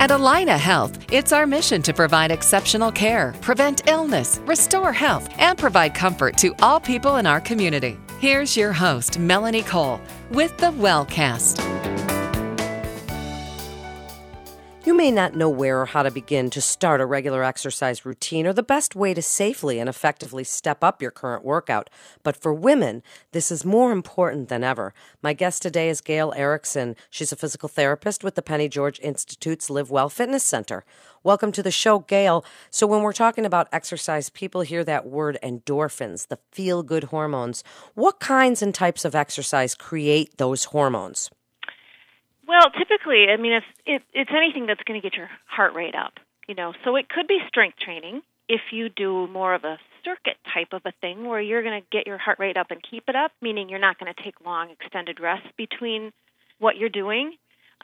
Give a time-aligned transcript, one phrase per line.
[0.00, 5.58] At Allina Health, it's our mission to provide exceptional care, prevent illness, restore health, and
[5.58, 7.98] provide comfort to all people in our community.
[8.18, 10.00] Here's your host, Melanie Cole,
[10.30, 11.79] with the Wellcast.
[14.82, 18.46] You may not know where or how to begin to start a regular exercise routine
[18.46, 21.90] or the best way to safely and effectively step up your current workout.
[22.22, 24.94] But for women, this is more important than ever.
[25.20, 26.96] My guest today is Gail Ericson.
[27.10, 30.82] She's a physical therapist with the Penny George Institute's Live Well Fitness Center.
[31.22, 32.42] Welcome to the show, Gail.
[32.70, 37.62] So, when we're talking about exercise, people hear that word endorphins, the feel good hormones.
[37.92, 41.30] What kinds and types of exercise create those hormones?
[42.50, 45.94] Well, typically, I mean, it's it, it's anything that's going to get your heart rate
[45.94, 46.14] up.
[46.48, 50.36] You know, so it could be strength training if you do more of a circuit
[50.52, 53.04] type of a thing where you're going to get your heart rate up and keep
[53.06, 56.10] it up, meaning you're not going to take long extended rests between
[56.58, 57.36] what you're doing.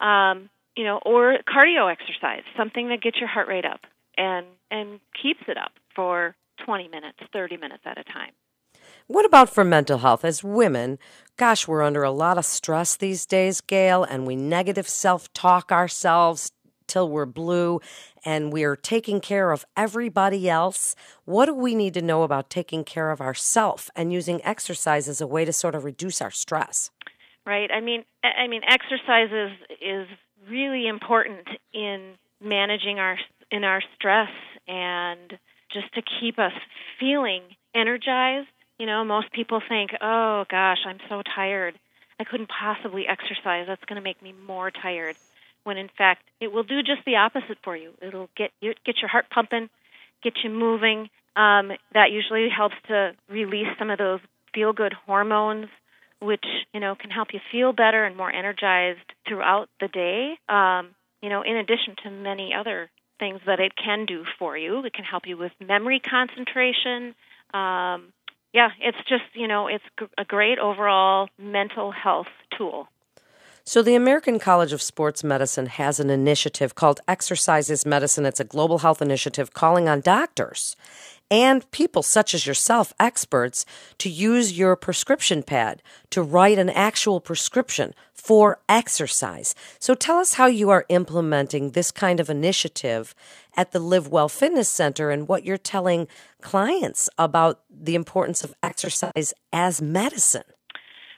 [0.00, 3.80] Um, you know, or cardio exercise, something that gets your heart rate up
[4.16, 8.32] and and keeps it up for 20 minutes, 30 minutes at a time.
[9.06, 10.24] What about for mental health?
[10.24, 10.98] As women,
[11.36, 15.70] gosh, we're under a lot of stress these days, Gail, and we negative self talk
[15.70, 16.50] ourselves
[16.86, 17.80] till we're blue
[18.24, 20.94] and we're taking care of everybody else.
[21.26, 25.20] What do we need to know about taking care of ourselves and using exercise as
[25.20, 26.90] a way to sort of reduce our stress?
[27.46, 27.70] Right.
[27.70, 30.06] I mean, I mean, exercise is, is
[30.48, 33.18] really important in managing our
[33.50, 34.30] in our stress
[34.66, 35.38] and
[35.70, 36.52] just to keep us
[36.98, 37.42] feeling
[37.74, 38.48] energized
[38.84, 41.74] you know, most people think, "Oh gosh, I'm so tired.
[42.20, 43.64] I couldn't possibly exercise.
[43.66, 45.16] That's going to make me more tired."
[45.62, 47.94] When in fact, it will do just the opposite for you.
[48.02, 49.70] It'll get you get your heart pumping,
[50.22, 51.08] get you moving.
[51.34, 54.20] Um, that usually helps to release some of those
[54.52, 55.68] feel-good hormones,
[56.20, 60.38] which you know can help you feel better and more energized throughout the day.
[60.46, 60.90] Um,
[61.22, 64.92] you know, in addition to many other things that it can do for you, it
[64.92, 67.14] can help you with memory concentration.
[67.54, 68.12] Um,
[68.54, 69.84] yeah, it's just, you know, it's
[70.16, 72.88] a great overall mental health tool.
[73.64, 78.26] So, the American College of Sports Medicine has an initiative called Exercise is Medicine.
[78.26, 80.76] It's a global health initiative calling on doctors
[81.30, 83.64] and people such as yourself, experts,
[83.98, 89.54] to use your prescription pad to write an actual prescription for exercise.
[89.78, 93.14] So tell us how you are implementing this kind of initiative
[93.56, 96.08] at the Live Well Fitness Center and what you're telling
[96.40, 100.44] clients about the importance of exercise as medicine.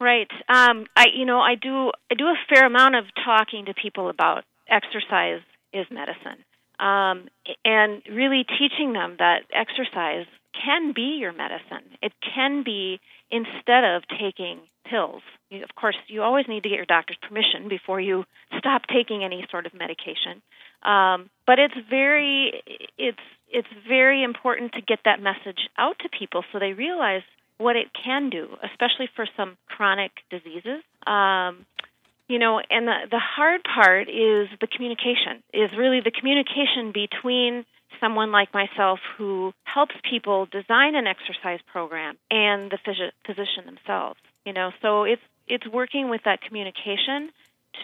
[0.00, 0.30] Right.
[0.48, 4.08] Um, I you know I do I do a fair amount of talking to people
[4.08, 5.40] about exercise
[5.72, 6.44] is medicine
[6.78, 7.28] um,
[7.64, 11.96] and really teaching them that exercise can be your medicine.
[12.02, 13.00] It can be
[13.30, 15.22] instead of taking pills.
[15.50, 18.24] You, of course, you always need to get your doctor's permission before you
[18.58, 20.42] stop taking any sort of medication.
[20.82, 22.62] Um, but it's very
[22.96, 23.18] it's
[23.50, 27.22] it's very important to get that message out to people so they realize
[27.58, 30.82] what it can do, especially for some chronic diseases.
[31.06, 31.66] Um,
[32.28, 37.64] you know and the the hard part is the communication is really the communication between
[38.00, 42.78] someone like myself who helps people design an exercise program and the
[43.24, 44.72] physician themselves you know?
[44.80, 47.30] So it's it's working with that communication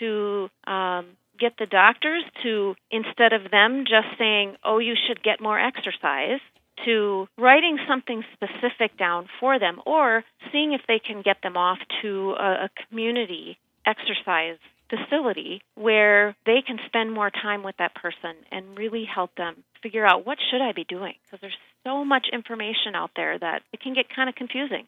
[0.00, 1.06] to um,
[1.38, 6.40] get the doctors to instead of them just saying oh you should get more exercise
[6.84, 11.78] to writing something specific down for them or seeing if they can get them off
[12.02, 14.58] to a, a community exercise
[14.88, 20.06] facility where they can spend more time with that person and really help them figure
[20.06, 23.80] out what should I be doing because there's so much information out there that it
[23.80, 24.86] can get kind of confusing.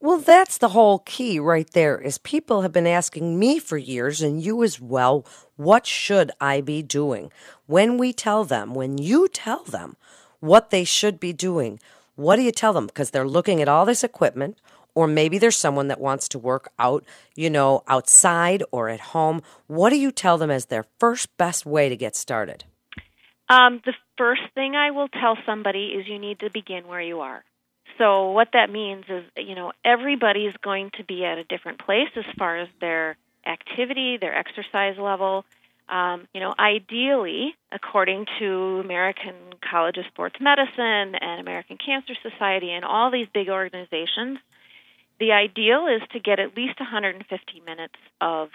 [0.00, 4.20] Well, that's the whole key right there is people have been asking me for years
[4.20, 7.30] and you as well, what should I be doing?
[7.66, 9.96] When we tell them, when you tell them
[10.40, 11.78] what they should be doing,
[12.16, 12.86] what do you tell them?
[12.86, 14.58] Because they're looking at all this equipment,
[14.94, 17.04] or maybe there's someone that wants to work out,
[17.34, 19.42] you know, outside or at home.
[19.66, 22.64] What do you tell them as their first best way to get started?
[23.48, 27.20] Um, the first thing I will tell somebody is you need to begin where you
[27.20, 27.44] are.
[27.98, 32.08] So what that means is, you know, everybody's going to be at a different place
[32.16, 33.16] as far as their
[33.46, 35.44] activity, their exercise level.
[35.88, 39.34] Um, you know, ideally, according to American
[39.68, 44.38] College of Sports Medicine and American Cancer Society and all these big organizations,
[45.22, 47.22] the ideal is to get at least 150
[47.64, 48.48] minutes of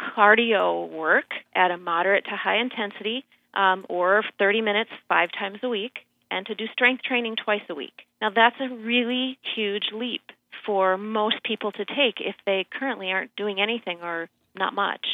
[0.00, 5.68] cardio work at a moderate to high intensity, um, or 30 minutes five times a
[5.68, 5.98] week,
[6.30, 7.92] and to do strength training twice a week.
[8.22, 10.22] Now, that's a really huge leap
[10.64, 15.04] for most people to take if they currently aren't doing anything or not much.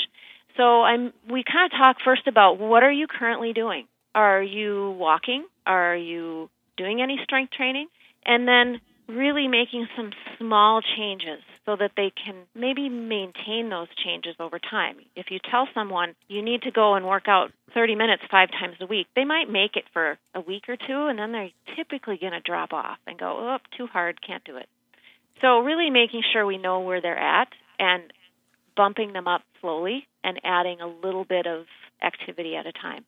[0.57, 3.87] So I'm we kind of talk first about what are you currently doing?
[4.15, 5.45] Are you walking?
[5.67, 7.89] Are you doing any strength training?
[8.25, 8.81] And then
[9.17, 14.97] really making some small changes so that they can maybe maintain those changes over time.
[15.17, 18.77] If you tell someone you need to go and work out 30 minutes five times
[18.81, 22.19] a week, they might make it for a week or two and then they're typically
[22.19, 24.69] going to drop off and go, oh, too hard, can't do it.
[25.41, 27.49] So, really making sure we know where they're at
[27.79, 28.13] and
[28.77, 31.65] bumping them up slowly and adding a little bit of
[32.03, 33.05] activity at a time.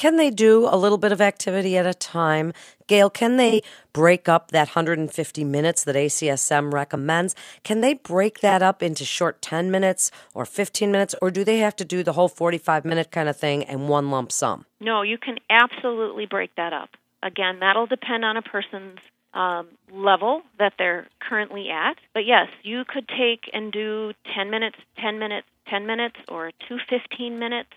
[0.00, 2.54] Can they do a little bit of activity at a time?
[2.86, 3.60] Gail, can they
[3.92, 7.36] break up that 150 minutes that ACSM recommends?
[7.64, 11.58] Can they break that up into short 10 minutes or 15 minutes, or do they
[11.58, 14.64] have to do the whole 45 minute kind of thing and one lump sum?
[14.80, 16.88] No, you can absolutely break that up.
[17.22, 19.00] Again, that'll depend on a person's
[19.34, 21.98] um, level that they're currently at.
[22.14, 26.78] But yes, you could take and do 10 minutes, 10 minutes, 10 minutes, or two
[26.88, 27.68] 15 minutes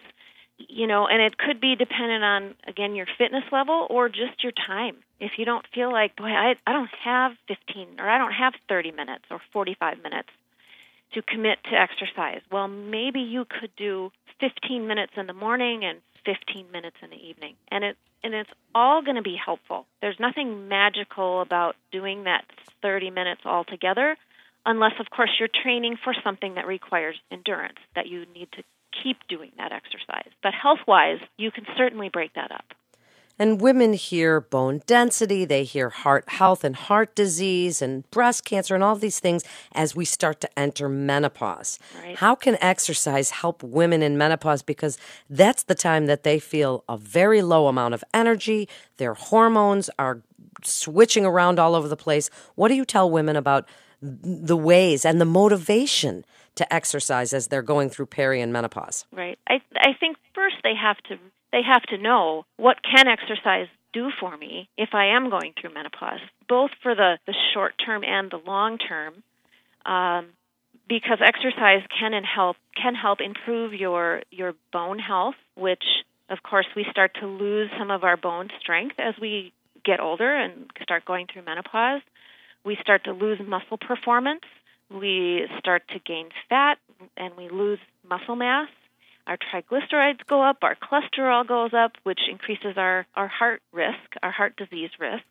[0.57, 4.51] you know, and it could be dependent on again your fitness level or just your
[4.51, 4.97] time.
[5.19, 8.53] If you don't feel like, boy, I I don't have 15 or I don't have
[8.69, 10.29] 30 minutes or 45 minutes
[11.13, 12.41] to commit to exercise.
[12.51, 17.17] Well, maybe you could do 15 minutes in the morning and 15 minutes in the
[17.17, 17.55] evening.
[17.69, 19.85] And it and it's all going to be helpful.
[20.01, 22.45] There's nothing magical about doing that
[22.81, 24.17] 30 minutes all together
[24.65, 28.63] unless of course you're training for something that requires endurance that you need to
[29.01, 30.31] keep doing that exercise.
[30.41, 32.65] But health wise, you can certainly break that up.
[33.39, 38.75] And women hear bone density, they hear heart health and heart disease and breast cancer
[38.75, 39.43] and all these things
[39.73, 41.79] as we start to enter menopause.
[41.99, 42.15] Right.
[42.15, 44.61] How can exercise help women in menopause?
[44.61, 44.99] Because
[45.31, 50.21] that's the time that they feel a very low amount of energy, their hormones are
[50.63, 52.29] switching around all over the place.
[52.53, 53.67] What do you tell women about
[54.01, 56.23] the ways and the motivation
[56.55, 59.05] to exercise as they're going through peri and menopause?
[59.11, 59.39] Right.
[59.47, 61.17] I I think first they have to
[61.51, 65.73] they have to know what can exercise do for me if I am going through
[65.73, 66.19] menopause,
[66.50, 69.23] both for the, the short term and the long term,
[69.85, 70.29] um,
[70.89, 75.83] because exercise can and help can help improve your your bone health, which
[76.29, 79.53] of course we start to lose some of our bone strength as we
[79.85, 82.01] get older and start going through menopause.
[82.65, 84.44] We start to lose muscle performance
[84.93, 86.77] we start to gain fat
[87.17, 88.69] and we lose muscle mass.
[89.25, 94.31] Our triglycerides go up, our cholesterol goes up, which increases our, our heart risk, our
[94.31, 95.23] heart disease risk.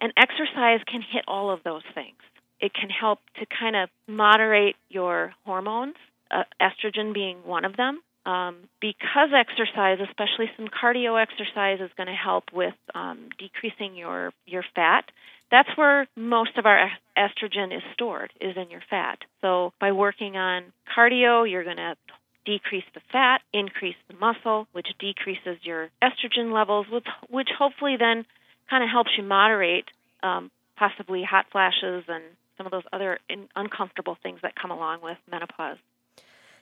[0.00, 2.16] And exercise can hit all of those things.
[2.60, 5.96] It can help to kind of moderate your hormones,
[6.30, 8.00] uh, estrogen being one of them.
[8.24, 14.32] Um, because exercise, especially some cardio exercise, is going to help with um, decreasing your
[14.46, 15.04] your fat
[15.50, 20.36] that's where most of our estrogen is stored is in your fat so by working
[20.36, 20.64] on
[20.96, 21.96] cardio you're going to
[22.44, 28.24] decrease the fat increase the muscle which decreases your estrogen levels which, which hopefully then
[28.70, 29.86] kind of helps you moderate
[30.22, 32.22] um, possibly hot flashes and
[32.56, 35.78] some of those other in, uncomfortable things that come along with menopause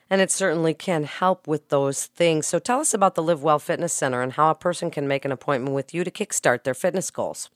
[0.09, 2.45] and it certainly can help with those things.
[2.45, 5.25] So tell us about the Live Well Fitness Center and how a person can make
[5.25, 7.49] an appointment with you to kickstart their fitness goals.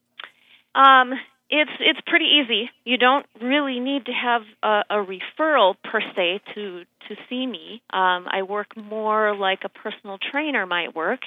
[0.75, 1.13] Um,
[1.49, 2.69] it's it's pretty easy.
[2.85, 7.81] You don't really need to have a, a referral per se to to see me.
[7.91, 11.21] Um, I work more like a personal trainer might work,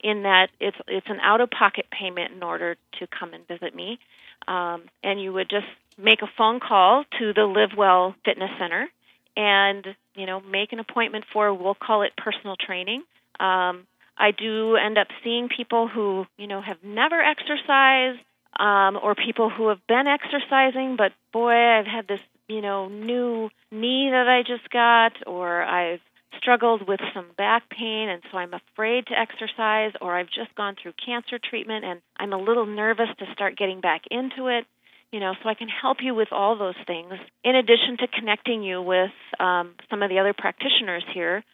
[0.00, 3.74] in that it's it's an out of pocket payment in order to come and visit
[3.74, 3.98] me,
[4.46, 5.66] um, and you would just
[5.98, 8.88] make a phone call to the Live Well Fitness Center,
[9.36, 13.02] and you know make an appointment for we'll call it personal training.
[13.40, 18.20] Um, I do end up seeing people who you know have never exercised
[18.58, 23.50] um, or people who have been exercising, but boy, I've had this, you know, new
[23.70, 26.00] knee that I just got, or I've
[26.38, 30.76] struggled with some back pain and so I'm afraid to exercise, or I've just gone
[30.80, 34.64] through cancer treatment and I'm a little nervous to start getting back into it.
[35.12, 37.12] You know, so I can help you with all those things,
[37.44, 41.44] in addition to connecting you with um, some of the other practitioners here,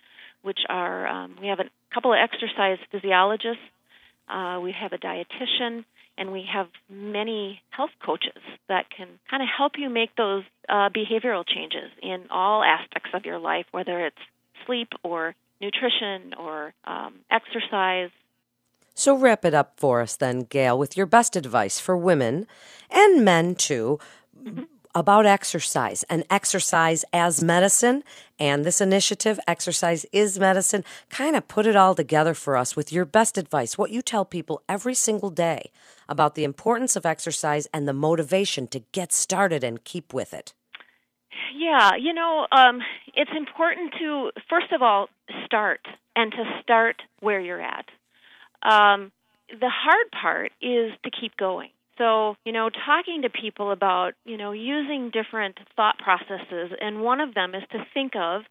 [0.40, 3.62] which are um, we have a couple of exercise physiologists,
[4.30, 5.84] uh, we have a dietitian,
[6.20, 10.90] and we have many health coaches that can kind of help you make those uh,
[10.90, 14.18] behavioral changes in all aspects of your life, whether it's
[14.66, 18.10] sleep or nutrition or um, exercise.
[18.94, 22.46] So, wrap it up for us then, Gail, with your best advice for women
[22.90, 23.98] and men too.
[24.38, 28.02] Mm-hmm about exercise and exercise as medicine
[28.40, 32.90] and this initiative, Exercise is Medicine, kind of put it all together for us with
[32.90, 35.70] your best advice, what you tell people every single day
[36.08, 40.54] about the importance of exercise and the motivation to get started and keep with it.
[41.54, 42.80] Yeah, you know, um,
[43.14, 45.08] it's important to, first of all,
[45.44, 45.80] start
[46.16, 47.84] and to start where you're at.
[48.62, 49.12] Um,
[49.50, 51.70] the hard part is to keep going.
[52.00, 57.20] So, you know, talking to people about, you know, using different thought processes, and one
[57.20, 58.42] of them is to think of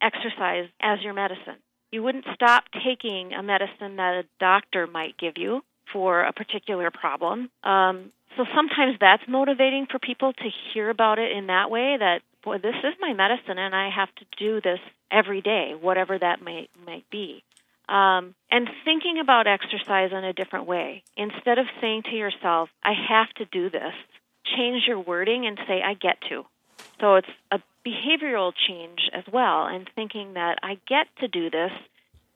[0.00, 1.58] exercise as your medicine.
[1.90, 6.92] You wouldn't stop taking a medicine that a doctor might give you for a particular
[6.92, 7.50] problem.
[7.64, 12.20] Um, so sometimes that's motivating for people to hear about it in that way that,
[12.44, 14.78] boy, this is my medicine and I have to do this
[15.10, 17.42] every day, whatever that may, might be.
[17.88, 21.02] Um, and thinking about exercise in a different way.
[21.16, 23.92] Instead of saying to yourself, I have to do this,
[24.56, 26.44] change your wording and say, I get to.
[27.00, 31.72] So it's a behavioral change as well, and thinking that I get to do this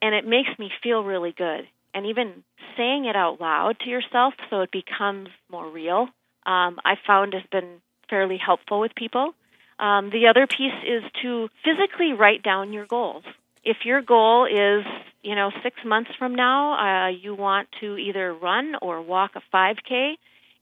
[0.02, 1.66] and it makes me feel really good.
[1.94, 2.44] And even
[2.76, 6.08] saying it out loud to yourself so it becomes more real,
[6.44, 9.34] um, I found has been fairly helpful with people.
[9.78, 13.24] Um, the other piece is to physically write down your goals.
[13.64, 14.84] If your goal is
[15.26, 19.42] you know, six months from now, uh, you want to either run or walk a
[19.52, 20.12] 5K,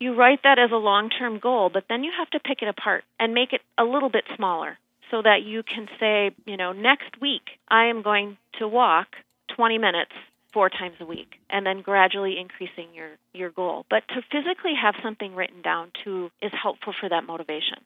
[0.00, 2.68] you write that as a long term goal, but then you have to pick it
[2.68, 4.78] apart and make it a little bit smaller
[5.11, 9.09] so that you can say, you know, next week I am going to walk
[9.54, 10.12] 20 minutes
[10.54, 13.85] four times a week and then gradually increasing your your goal.
[13.90, 17.85] But to physically have something written down too is helpful for that motivation.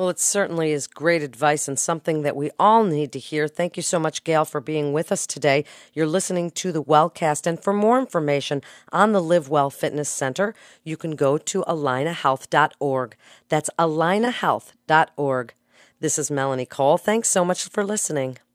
[0.00, 3.46] Well, it certainly is great advice and something that we all need to hear.
[3.46, 5.62] Thank you so much, Gail, for being with us today.
[5.92, 10.54] You're listening to the Wellcast, and for more information on the Live Well Fitness Center,
[10.84, 13.14] you can go to allinahealth.org.
[13.50, 15.54] That's allinahealth.org.
[16.00, 16.96] This is Melanie Cole.
[16.96, 18.38] Thanks so much for listening.